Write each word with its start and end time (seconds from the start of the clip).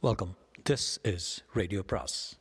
Welcome 0.00 0.34
this 0.70 0.84
is 1.02 1.44
radio 1.54 1.82
பிராஸ் 1.86 2.38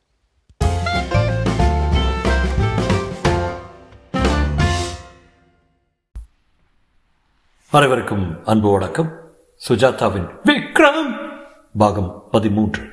அனைவருக்கும் 7.69 8.45
அன்பு 8.45 8.71
வணக்கம். 8.71 9.09
சுஜாதாவின் 9.69 10.27
விக்ரம் 10.45 11.09
பாகம் 11.77 12.23
பதிமூன்று. 12.31 12.83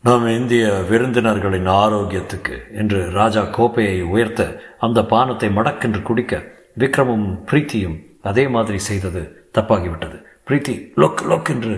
நம் 0.00 0.28
இந்திய 0.28 0.68
விருந்தினர்களின் 0.72 1.66
ஆரோக்கியத்துக்கு 1.66 2.74
என்று 2.74 3.10
ராஜா 3.10 3.44
கோப்பையை 3.44 4.02
உயர்த்த 4.02 4.74
அந்த 4.78 5.02
பானத்தை 5.02 5.50
மடக்கென்று 5.58 6.02
குடிக்க 6.02 6.42
விக்ரமும் 6.78 7.28
பிரீத்தியும் 7.50 7.98
அதே 8.22 8.48
மாதிரி 8.48 8.78
செய்தது 8.78 9.50
தப்பாகிவிட்டது. 9.54 10.25
பிரீத்தி 10.46 10.74
லொக் 10.96 11.22
லொக் 11.30 11.48
என்று 11.50 11.74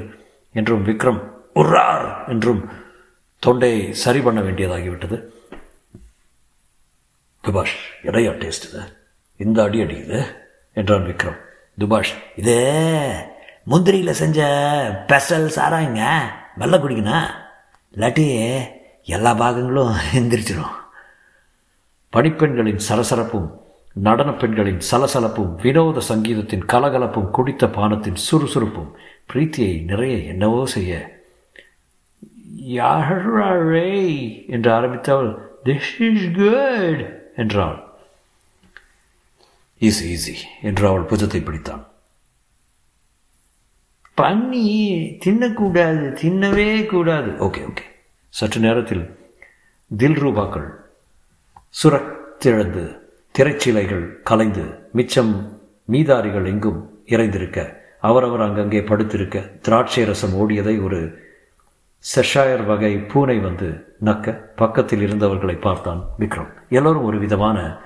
என்றும் 0.52 0.86
விக்ரம் 0.86 1.20
உர்ரார் 1.54 2.28
என்றும் 2.28 2.68
தொண்டையை 3.38 3.94
சரி 3.94 4.20
பண்ண 4.20 4.40
வேண்டியதாகிவிட்டது. 4.40 5.24
துபாஷ் 7.40 7.76
எடையா 8.02 8.32
டேஸ்ட் 8.40 8.66
இது? 8.68 8.82
இந்த 9.36 9.62
அடி 9.62 9.82
அடிக்குது 9.82 10.26
என்றான் 10.72 11.06
விக்ரம். 11.06 11.38
துபாஷ் 11.78 12.14
இது 12.36 12.56
முந்திரியில் 13.70 14.18
செஞ்ச 14.20 14.38
பெசல் 15.08 15.54
சாராங்க 15.56 16.02
வெள்ள 16.56 16.76
குடிக்கணும் 16.78 17.28
இல்லாட்டி 17.94 18.26
எல்லா 19.04 19.32
பாகங்களும் 19.34 19.94
எந்திரிச்சிடும் 20.14 20.74
பணிப்பெண்களின் 22.12 22.80
சரசரப்பும் 22.88 23.48
நடன 24.06 24.30
பெண்களின் 24.30 24.80
சலசலப்பும் 24.90 25.52
வினோத 25.62 26.00
சங்கீதத்தின் 26.00 26.64
கலகலப்பும் 26.64 27.30
குடித்த 27.30 27.66
பானத்தின் 27.66 28.18
சுறுசுறுப்பும் 28.26 28.90
பிரீத்தியை 29.32 29.74
நிறைய 29.82 30.16
என்னவோ 30.16 30.66
செய்ய. 30.66 30.92
யாழே 32.76 33.90
என்று 34.46 34.70
ஆரம்பித்தவள் 34.70 35.30
திஸ் 35.64 35.92
இஸ் 36.08 36.26
குட் 36.36 37.02
என்றாள். 37.36 37.78
ஈஸி 39.80 40.06
ஈஸி 40.14 40.36
என்று 40.62 40.84
அவள் 40.88 41.08
புஜத்தை 41.10 41.40
பிடித்தான் 41.42 41.84
பண்ணி 44.14 44.68
தின்னக்கூடாது 45.24 46.06
தின்னவே 46.22 46.70
கூடாது. 46.86 47.30
ஓகே 47.46 47.60
ஓகே 47.70 47.84
சற்று 48.34 48.60
நேரத்தில் 48.60 49.04
தில் 49.90 50.18
ரூபாக்கள் 50.22 50.66
சுரத்திழந்து 51.82 52.97
திரைச்சிலைகள் 53.38 54.22
கலைந்து 54.22 54.88
மிச்சம் 54.92 55.60
மீதாரிகள் 55.90 56.46
எங்கும் 56.46 57.02
இறைந்திருக்க. 57.06 57.82
அவரவர் 58.00 58.40
அங்கங்கே 58.40 58.80
படுத்திருக்க. 58.80 59.60
திராட்சை 59.60 60.04
ரசம் 60.04 60.32
ஓடியதை 60.32 60.82
ஒரு 60.82 61.18
செஷாயர் 62.14 62.66
வகை 62.66 62.98
பூனை 62.98 63.38
வந்து 63.38 63.96
நக்க. 64.04 64.34
பக்கத்தில் 64.56 65.04
இருந்தவர்களை 65.06 65.60
பார்த்தான் 65.60 66.04
விக்ரம். 66.18 66.48
எல்லோரும் 66.68 67.02
ஒரு 67.02 67.18
விதமான 67.18 67.80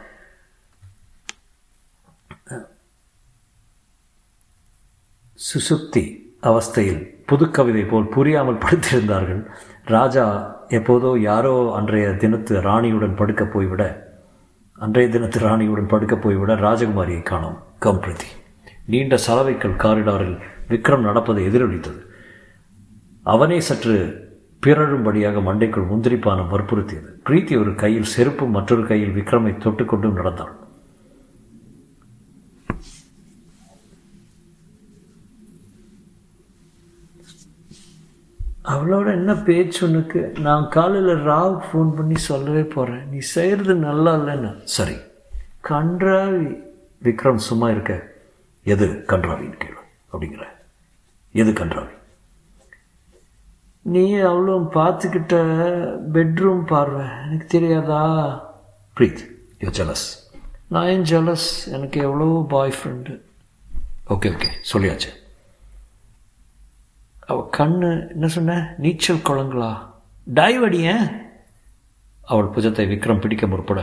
சுசுப்தி 5.36 6.04
அவஸ்தையில் 6.42 7.02
புதுக்கவிதை 7.32 7.88
போல் 7.88 8.08
புரியாமல் 8.08 8.62
படுத்திருந்தார்கள். 8.64 9.44
ராஜா 9.84 10.26
எப்போதோ 10.68 11.20
யாரோ 11.20 11.72
அன்றைய 11.74 12.08
தினத்து 12.08 12.60
ராணியுடன் 12.68 13.16
படுக்கப் 13.16 13.52
போய்விட 13.52 14.10
அன்றைய 14.74 15.18
தினத்து 15.18 15.38
ராணியுடன் 15.38 15.88
படுக்கப் 15.88 16.22
போய்விட 16.22 16.54
ராஜகுமாரியை 16.54 17.22
காணோம். 17.22 17.62
கம்பிரதி 17.80 18.28
நீண்ட 18.86 19.18
சலவைக்கல் 19.26 19.76
காரிடாரில் 19.76 20.38
விக்ரம் 20.68 21.00
நடப்பதை 21.00 21.46
எதிரொலித்தது. 21.46 22.00
அவனே 23.22 23.60
சற்று 23.60 23.94
பிறழும்படியாக 24.66 25.40
மண்டைக்குள் 25.40 25.88
முந்திரிப்பானம் 25.92 26.48
வற்புறுத்தியது. 26.48 27.08
பிரீத்தி 27.28 27.60
ஒரு 27.60 27.74
கையில் 27.74 28.10
செருப்பும் 28.16 28.50
மற்றொரு 28.50 28.86
கையில் 28.86 29.14
விக்ரமை 29.14 29.52
தொட்டுக்கொண்டும் 29.58 30.12
நடந்தாள் 30.12 30.52
அவளோட 38.64 39.10
என்ன 39.10 39.34
பேச்சு 39.34 39.88
உனக்கு? 39.88 40.32
நான் 40.38 40.68
காலையில் 40.68 41.14
ராவுக்கு 41.14 41.62
ஃபோன் 41.72 41.96
பண்ணி 41.96 42.16
சொல்லவே 42.16 42.62
போகிறேன் 42.62 43.08
நீ 43.08 43.18
செய்கிறது 43.18 43.74
நல்லா 43.74 44.14
இல்லைன்னு. 44.14 44.60
சரி. 44.64 44.96
கன்றாவி. 45.64 46.62
விக்ரம் 47.02 47.36
சும்மா 47.36 47.70
இருக்க. 47.70 48.10
எது 48.64 48.86
கன்றாவின்னு 48.86 49.60
கேளு. 49.64 49.80
அப்படிங்கிற. 50.12 50.42
எது 51.32 51.52
கன்றாவி? 51.52 51.90
நீ 53.82 54.14
அவ்வளோ 54.14 54.68
பார்த்துக்கிட்ட 54.74 55.36
பெட்ரூம் 56.12 56.66
பார்வை. 56.66 57.06
எனக்கு 57.26 57.46
தெரியாதா? 57.46 58.02
ப்ரீத் 58.98 59.18
யூ 59.58 59.68
ஜலஸ் 59.68 60.20
நான் 60.68 60.86
ஏன் 60.86 61.02
ஜலஸ் 61.02 61.72
எனக்கு 61.72 62.00
எவ்வளோ 62.00 62.46
பாய் 62.48 62.72
ஃப்ரெண்டு 62.72 63.20
ஓகே 64.08 64.34
ஓகே 64.34 64.48
சொல்லியாச்சு. 64.72 65.08
அவ 67.32 67.40
கண்ணு 67.56 67.90
என்ன 68.14 68.26
சொன்ன? 68.36 68.54
நீச்சல் 68.84 69.26
குளங்களா? 69.28 69.72
டைவ் 70.38 70.62
அடியேன் 70.68 71.04
அவள் 72.32 72.52
புஜத்தை 72.54 72.84
விக்ரம் 72.92 73.22
பிடிக்க 73.22 73.46
முற்பட. 73.46 73.80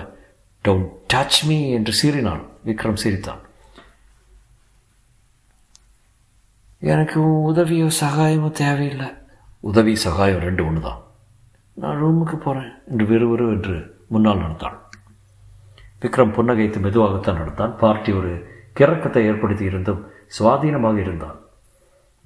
டோன்ட் 0.66 0.90
டச் 1.14 1.40
மீ 1.50 1.58
என்று 1.78 1.94
சீறினாள் 2.00 2.44
விக்ரம் 2.68 3.02
சிரித்தான் 3.04 3.44
எனக்கு 6.92 7.20
உதவியோ 7.50 7.88
சகாயமோ 8.02 8.50
தேவையில்லை. 8.62 9.08
உதவி 9.70 9.94
சகாயம் 10.04 10.44
ரெண்டு 10.48 10.62
ஒன்று 10.68 10.82
தான் 10.82 11.02
நான் 11.82 12.00
ரூமுக்கு 12.02 12.38
போகிறேன் 12.46 12.72
என்று 12.92 13.06
விறுவிறு 13.12 13.46
என்று 13.56 13.76
முன்னால் 14.14 14.42
நடந்தாள் 14.44 14.78
விக்ரம் 16.04 16.34
புன்னகைத்து 16.36 16.80
மெதுவாகத்தான் 16.86 17.40
நடந்தான். 17.42 17.74
பார்ட்டி 17.82 18.12
ஒரு 18.20 18.32
கிறக்கத்தை 18.80 19.22
ஏற்படுத்தி 19.30 19.66
இருந்தும் 19.70 20.02
சுவாதீனமாக 20.38 20.98
இருந்தான். 21.06 21.38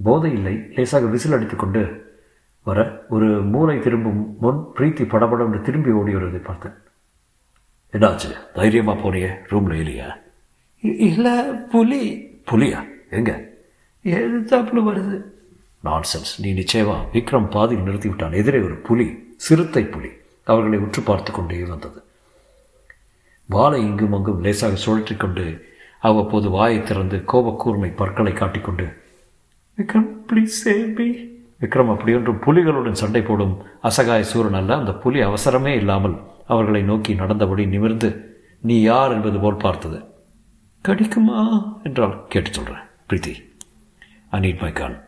போதை 0.03 0.31
இல்லை 0.31 0.67
லேசாக 0.75 1.05
விசில் 1.05 1.31
அடித்துக்கொண்டு 1.31 2.11
வர 2.63 3.05
ஒரு 3.09 3.25
மூளை 3.25 3.79
திரும்பும் 3.79 4.37
முன் 4.39 4.55
பிரீத்தி 4.55 5.03
படபடம் 5.03 5.45
என்று 5.45 5.61
திரும்பி 5.61 5.91
ஓடி 5.91 6.13
வருவதை 6.13 6.39
பார்த்தேன். 6.39 6.71
என்னாச்சு? 7.93 8.53
தைரியமாக 8.53 8.99
போனியே 8.99 9.35
ரூமில் 9.47 9.77
இல்லையா? 9.77 10.17
இல்லை 10.79 11.39
புலி. 11.41 12.29
புலியா? 12.51 12.87
எங்க? 13.09 13.49
எழுத்தாப்புல 14.03 14.83
வருது. 14.83 15.23
நான்சென்ஸ் 15.83 16.31
நீ 16.37 16.53
நிச்சயமா 16.53 16.95
விக்ரம் 17.13 17.49
பாதியில் 17.49 17.83
நிறுத்தி 17.83 18.07
விட்டான் 18.07 18.31
எதிரே 18.31 18.59
ஒரு 18.59 18.75
புலி 18.75 19.33
சிறுத்தை 19.37 19.83
புலி. 19.83 20.09
அவர்களை 20.43 20.79
உற்று 20.79 21.01
பார்த்து 21.01 21.31
கொண்டே 21.31 21.63
வந்தது. 21.63 22.03
வாளை 23.45 23.81
இங்கும் 23.81 24.13
அங்கும் 24.13 24.41
லேசாக 24.41 24.77
சுழற்றி 24.85 25.17
கொண்டு 25.17 25.71
அவ்வப்போது 25.99 26.49
வாயை 26.49 26.83
திறந்து 26.83 27.17
கோபக்கூர்மை 27.17 27.95
பற்களை 27.95 28.33
காட்டிக்கொண்டு 28.33 29.02
Vikram 29.77 30.09
please 30.27 30.55
save 30.65 30.95
me 30.95 31.05
Vikram 31.61 31.91
அப்படியொன்றும் 31.93 32.41
புலிகளுடன் 32.45 32.91
சண்டை 32.91 33.21
போடும் 33.21 33.57
அசகாய 33.83 34.21
சூரன் 34.21 34.53
அல்ல 34.53 34.77
அந்த 34.77 34.93
புலி 34.93 35.19
அவசரமே 35.21 35.75
இல்லாமல் 35.75 36.15
அவர்களை 36.47 36.81
நோக்கி 36.81 37.13
நடந்தபடி 37.13 37.65
நிமிர்ந்து 37.65 38.39
நீ 38.61 38.81
யார் 38.81 39.11
என்பது 39.11 39.39
போல் 39.39 39.55
பார்த்தது? 39.55 40.03
கடிக்குமா? 40.87 41.63
என்றால் 41.83 42.23
கேட்டு 42.29 42.53
சொல்கிறேன் 42.53 42.83
பிரீத்தி. 43.09 43.33
ஐ 44.29 44.39
நீட் 44.39 44.61
மை 44.61 44.71
கன் 44.71 44.99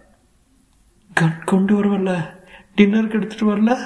கன் 1.14 1.44
கொண்டு 1.46 1.74
வரவல்ல? 1.76 2.30
டின்னருக்கு 2.78 3.20
எடுத்துகிட்டு 3.20 3.52
வரல? 3.52 3.78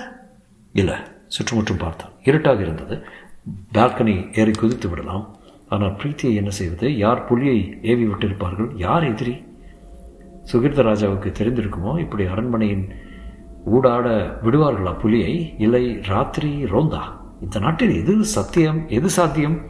இல்லை 0.74 0.96
சுற்றுமுற்றும் 1.28 1.78
பார்த்தான். 1.78 2.12
இருட்டாக 2.24 2.62
இருந்தது. 2.62 3.06
பால்கனி 3.74 4.40
ஏறி 4.40 4.52
குதித்து 4.52 4.90
விடலாம். 4.90 5.38
ஆனால் 5.70 5.92
பிரீத்தியை 5.92 6.34
என்ன 6.34 6.50
செய்வது? 6.50 6.98
யார் 6.98 7.26
புலியை 7.26 7.80
ஏவி 7.82 8.06
விட்டிருப்பார்கள்? 8.06 8.72
யார் 8.76 9.04
எதிரி? 9.04 9.48
சுகிர்த 10.52 10.82
ராஜாவுக்கு 10.84 11.30
தெரிந்திருக்குமோ? 11.40 12.00
இப்படி 12.00 12.26
அரண்மனையின் 12.26 12.90
ஊடாட 13.66 14.08
விடுவார்களா 14.44 15.00
புலியை? 15.00 15.56
இல்லை 15.58 16.02
ராத்திரி 16.02 16.66
ரோந்தா? 16.66 17.20
இந்த 17.42 17.60
நாட்டில் 17.60 17.96
எது 17.96 18.26
சத்தியம்? 18.26 18.86
எது 18.88 19.10
சாத்தியம்? 19.10 19.62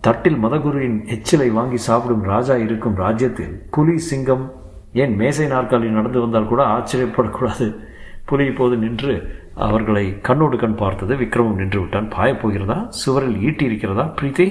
தட்டில் 0.00 0.44
மதகுருவின் 0.44 0.98
எச்சிலை 1.06 1.52
வாங்கி 1.52 1.76
சாப்பிடும் 1.76 2.22
ராஜா 2.22 2.56
இருக்கும் 2.56 2.94
ராஜ்யத்தில் 2.94 3.62
புலி 3.70 3.98
சிங்கம் 3.98 4.52
ஏன் 4.92 5.16
மேசை 5.16 5.46
நாற்காலி 5.46 5.88
நடந்து 5.88 6.20
வந்தால் 6.20 6.48
கூட 6.48 6.64
ஆச்சரியப்படக்கூடாது? 6.66 7.76
புலி 8.24 8.44
இப்போது 8.44 8.76
நின்று 8.76 9.44
அவர்களை 9.54 10.16
கண்ணோடு 10.22 10.56
கண் 10.56 10.74
பார்த்தது 10.74 11.16
விக்ரமம் 11.16 11.54
நின்று 11.54 11.80
விட்டான். 11.80 12.12
பாயப்போகிறதா 12.12 12.88
சுவரில் 12.88 13.40
ஈட்டி 13.40 13.64
இருக்கிறதா 13.64 14.14
பிரீத்தி? 14.20 14.46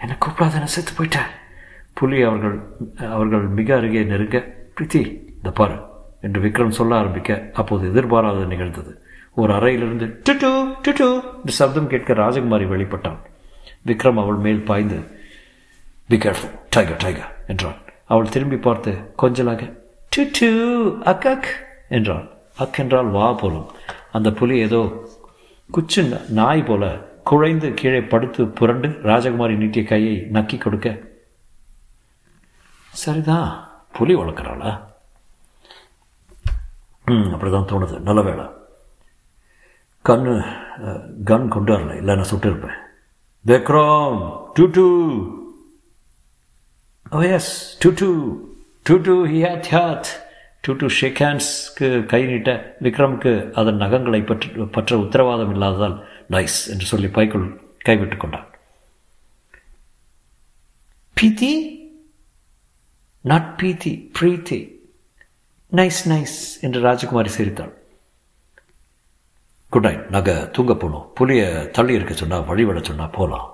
என்னை 0.00 0.16
கூப்பிடாத 0.20 0.52
நான் 0.52 0.74
செத்து 0.74 0.92
போயிட்டேன் 0.92 1.30
புலி 1.94 2.22
அவர்கள் 2.22 2.56
அவர்கள் 3.10 3.44
மிக 3.58 3.76
அருகே 3.76 4.02
நெருங்க 4.02 4.38
பிரீத்தி 4.76 5.02
இந்த 5.36 5.50
பாரு 5.50 5.76
என்று 6.20 6.40
விக்ரம் 6.40 6.76
சொல்ல 6.78 6.96
ஆரம்பிக்க 6.96 7.50
அப்போது 7.52 7.88
எதிர்பாராத 7.90 8.44
நிகழ்ந்தது. 8.44 8.92
ஒரு 9.34 9.52
அறையிலிருந்து 9.52 10.06
டுட்டு 10.26 10.50
டுட்டு 10.84 11.06
இந்த 11.38 11.52
சப்தம் 11.52 11.86
கேட்க 11.86 12.14
ராஜகுமாரி 12.14 12.66
வெளிப்பட்டான். 12.72 13.20
விக்ரம் 13.86 14.20
அவள் 14.22 14.36
மேல் 14.36 14.62
பாய்ந்து 14.62 14.98
பி 16.08 16.16
கேர்ஃபுல் 16.16 16.54
டைகர் 16.68 16.96
டைகர் 16.96 17.32
என்றான். 17.46 17.78
அவள் 18.04 18.28
திரும்பி 18.28 18.56
பார்த்து 18.56 18.92
கொஞ்சலாக 19.22 19.70
டு 20.12 20.48
அக் 21.10 21.10
அக்கக் 21.12 21.48
என்றாள் 21.88 22.26
அக் 22.56 22.78
என்றால் 22.78 23.06
வா 23.06 23.32
போலும். 23.32 23.68
அந்த 24.12 24.32
புலி 24.32 24.58
ஏதோ 24.58 24.80
குச்சு 25.70 26.02
நாய் 26.28 26.62
போல 26.62 26.84
குழைந்து 27.24 27.68
கீழே 27.74 28.00
படுத்து 28.00 28.42
புரண்டு 28.46 28.88
ராஜகுமாரி 29.02 29.54
நீட்டிய 29.56 29.84
கையை 29.84 30.16
நக்கி 30.32 30.58
கொடுக்க 30.58 30.88
சரிதான் 33.02 33.48
புலி 33.96 34.14
வளர்க்குறாளா? 34.16 34.70
ம் 37.04 37.30
அப்படிதான் 37.34 37.70
தோணுது. 37.70 37.96
நல்ல 38.08 38.20
வேலை 38.28 38.44
கண் 40.02 40.26
கன் 41.30 41.52
கொண்டு 41.54 41.70
வரல 41.74 41.96
இல்லை 42.00 42.14
நான் 42.16 42.30
சுட்டிருப்பேன். 42.30 42.78
விக்ரம் 43.46 44.18
டூ 44.56 44.64
டூ 44.76 44.86
ஓ 47.10 47.20
எஸ் 47.36 47.52
டூ 47.82 47.90
டூ 48.00 48.08
டூ 48.82 48.94
டூ 49.06 49.14
ஹியாத் 49.32 49.68
ஹியாத் 49.72 50.10
டூ 50.60 50.72
டூ 50.80 50.88
ஷேக் 51.00 51.20
ஹேண்ட்ஸ்க்கு 51.24 51.88
கை 52.12 52.22
நீட்ட 52.30 52.50
விக்ரமுக்கு 52.82 53.32
அதன் 53.60 53.80
நகங்களை 53.84 54.20
பற்றி 54.26 54.48
பற்ற 54.76 54.98
உத்தரவாதம் 55.04 55.52
இல்லாததால் 55.52 55.96
நைஸ் 56.30 56.58
என்று 56.72 56.86
சொல்லி 56.92 57.08
பைக்குள் 57.18 57.46
கைவிட்டு 57.88 58.16
கொண்டான். 58.16 58.48
பீதி 61.16 61.52
நாட் 63.30 63.52
பீதி 63.58 63.90
பிரீத்தி 64.16 64.56
நைஸ் 65.72 66.00
நைஸ் 66.10 66.34
என்று 66.60 66.80
ராஜகுமாரி 66.86 67.30
சிரித்தாள். 67.36 67.70
குட் 69.72 69.86
நைட் 69.86 70.02
நாங்கள் 70.14 70.50
தூங்க 70.50 70.72
போனோம். 70.72 71.06
புலியை 71.18 71.46
தள்ளி 71.76 71.94
இருக்க 71.98 72.14
சொன்னால் 72.14 72.44
வழிபட 72.50 72.80
சொன்னால் 72.88 73.14
போகலாம் 73.14 73.46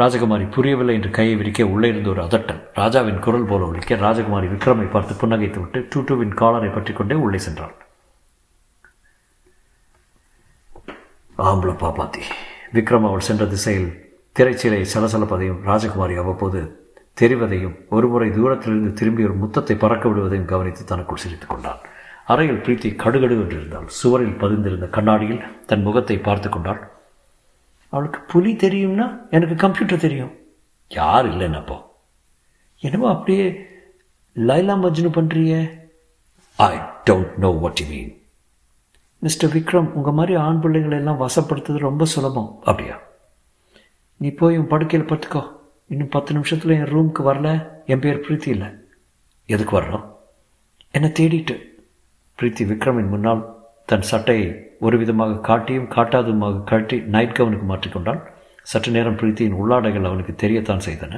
ராஜகுமாரி 0.00 0.46
புரியவில்லை 0.56 0.94
என்று 0.98 1.10
கையை 1.10 1.34
விரிக்க 1.40 1.66
உள்ளே 1.72 1.88
இருந்து 1.88 2.10
ஒரு 2.10 2.22
அதட்டல் 2.26 2.62
ராஜாவின் 2.74 3.20
குரல் 3.26 3.48
போல 3.50 3.66
ஒழிக்க 3.70 3.98
ராஜகுமாரி 4.04 4.48
விக்ரமை 4.54 4.86
பார்த்து 4.90 5.18
புன்னகைத்து 5.24 5.58
விட்டு 5.64 5.82
டூட்டுவின் 5.94 6.38
காலரை 6.42 6.70
பற்றி 6.76 6.94
கொண்டே 7.00 7.14
உள்ளே 7.14 7.38
சென்றாள். 7.38 7.74
ஆம்பளை 11.38 11.76
பாப்பாத்தி. 11.84 12.24
விக்ரம் 12.78 13.08
அவள் 13.10 13.28
சென்ற 13.30 13.46
திசையில் 13.56 13.90
திரைச்சீலை 14.38 14.80
சலசலப்பதையும் 14.94 15.60
ராஜகுமாரி 15.72 16.16
அவ்வப்போது 16.24 16.62
தெரிவதையும் 17.20 17.76
ஒருமுறை 17.88 18.30
தூரத்திலிருந்து 18.30 18.92
திரும்பி 18.92 19.24
ஒரு 19.24 19.34
முத்தத்தை 19.34 19.78
பறக்க 19.78 20.08
விடுவதையும் 20.08 20.44
கவனித்து 20.44 20.84
தனக்குள் 20.84 21.16
சிரித்துக் 21.16 21.48
கொண்டான். 21.48 21.78
அறையில் 22.24 22.60
பிரீத்தி 22.60 22.88
கடுகடு 23.02 23.34
என்றிருந்தாள் 23.42 23.86
சுவரில் 23.86 24.40
பதிந்திருந்த 24.40 24.90
கண்ணாடியில் 24.90 25.44
தன் 25.66 25.82
முகத்தை 25.82 26.18
பார்த்து 26.18 26.48
கொண்டாள். 26.48 26.90
அவளுக்கு 27.88 28.20
புலி 28.20 28.52
தெரியும்னா 28.52 29.06
எனக்கு 29.30 29.54
கம்ப்யூட்டர் 29.54 30.00
தெரியும். 30.00 30.32
யார் 30.88 31.26
இல்லைன்னப்போ 31.26 31.76
என்னவோ 32.82 32.82
என்னமோ 32.82 33.08
அப்படியே 33.12 33.44
Laila 34.36 34.74
Majnu 34.84 35.10
பண்ணுறிய 35.14 35.52
I 36.56 36.76
don't 37.10 37.34
know 37.36 37.50
what 37.60 37.80
you 37.80 37.86
mean 37.86 38.12
mister 39.18 39.50
Vikram 39.50 39.92
உங்கள் 39.92 40.12
மாதிரி 40.12 40.34
ஆண் 40.34 40.60
பிள்ளைங்களை 40.62 40.90
எல்லாம் 40.90 41.20
வசப்படுத்துறது 41.20 41.78
ரொம்ப 41.78 42.04
சுலபம். 42.04 42.58
அப்படியா? 42.64 43.00
நீ 44.16 44.30
போய் 44.30 44.58
உன் 44.58 44.66
படுக்கையில் 44.66 45.08
படுத்துக்கோ. 45.08 45.42
இன்னும் 45.94 46.12
பத்து 46.14 46.30
நிமிஷத்தில் 46.36 46.76
என் 46.78 46.90
ரூமுக்கு 46.94 47.22
வரல. 47.30 47.48
என் 47.92 48.02
பேர் 48.04 48.22
பிரீத்தி 48.26 48.50
இல்லை. 48.56 48.68
எதுக்கு 49.54 49.74
வர்றோம்? 49.78 50.04
என்னை 50.96 51.10
தேடிட்டு 51.18 51.56
பிரீத்தி 52.38 52.64
விக்ரமின் 52.70 53.10
முன்னால் 53.14 53.42
தன் 53.90 54.06
சட்டையை 54.10 54.46
ஒரு 54.86 54.96
விதமாக 55.00 55.40
காட்டியும் 55.48 55.90
காட்டாதுமாக 55.96 56.62
கழட்டி 56.70 56.96
நைட் 57.14 57.36
கவனுக்கு 57.38 57.66
மாற்றிக்கொண்டால் 57.70 58.20
சற்று 58.70 58.90
நேரம் 58.96 59.18
பிரீத்தியின் 59.20 59.56
உள்ளாடைகள் 59.60 60.08
அவனுக்கு 60.10 60.34
தெரியத்தான் 60.42 60.84
செய்தன. 60.86 61.14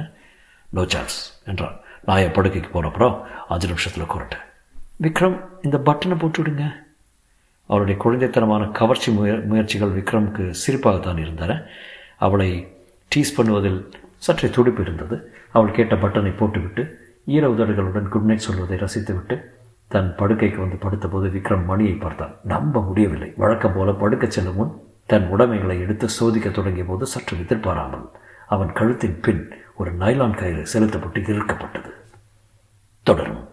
நோ 0.77 0.83
சான்ஸ் 0.93 1.17
என்றான். 1.51 1.77
நான் 2.07 2.21
என் 2.23 2.35
படுக்கைக்கு 2.37 2.69
போனப்புறம் 2.73 3.15
அஞ்சு 3.53 3.67
நிமிஷத்தில் 3.71 4.11
கூறட்டேன். 4.13 4.43
விக்ரம் 5.05 5.37
இந்த 5.65 5.77
பட்டனை 5.87 6.17
போட்டு 6.23 6.39
விடுங்க 6.41 6.65
அவளுடைய 7.69 7.95
குழந்தைத்தனமான 8.03 8.65
கவர்ச்சி 8.79 9.11
முய 9.11 9.33
முயற்சிகள் 9.51 9.95
விக்ரமுக்கு 9.99 10.43
சிரிப்பாகத்தான் 10.63 11.21
இருந்தன. 11.25 11.55
அவளை 12.27 12.49
டீஸ் 13.11 13.37
பண்ணுவதில் 13.37 13.79
சற்றே 14.17 14.49
துடிப்பு 14.49 14.81
இருந்தது 14.81 15.33
அவள் 15.51 15.71
கேட்ட 15.71 15.95
பட்டனை 15.95 16.37
போட்டுவிட்டு 16.37 16.83
ஈர 17.25 17.49
உதடுகளுடன் 17.49 18.07
குட் 18.07 18.23
நைட் 18.23 18.45
சொல்வதை 18.47 18.77
ரசித்துவிட்டு 18.77 19.35
தன் 19.87 20.15
படுக்கைக்கு 20.17 20.57
வந்து 20.57 20.77
படுத்தபோது 20.81 21.27
விக்ரம் 21.35 21.65
மணியை 21.65 21.93
பார்த்தான் 21.93 22.35
நம்ப 22.43 22.81
முடியவில்லை. 22.81 23.33
வழக்கம் 23.37 23.73
போல 23.75 23.91
படுக்கச் 23.91 24.35
செல்லும் 24.37 24.55
முன் 24.55 24.73
தன் 25.05 25.27
உடைமைகளை 25.27 25.79
எடுத்து 25.79 26.09
சோதிக்க 26.09 26.49
தொடங்கிய 26.49 26.83
போது 26.83 27.05
சற்று 27.05 27.37
எதிர்பாராமல் 27.39 28.09
அவன் 28.47 28.73
கழுத்தின் 28.73 29.21
பின் 29.21 29.43
ஒரு 29.75 29.91
நைலான் 29.91 30.37
கயிறு 30.37 30.67
செலுத்தப்பட்டு 30.67 31.19
இருக்கப்பட்டது 31.21 31.91
தொடரும். 33.03 33.43